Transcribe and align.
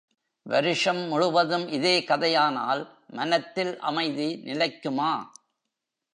வருஷம் 0.45 1.01
முழுவதும் 1.07 1.67
இதே 1.67 1.99
கதையானால் 1.99 2.81
மனத்தில் 3.07 3.79
அமைதி 3.79 4.41
நிலைக்குமா? 4.45 5.11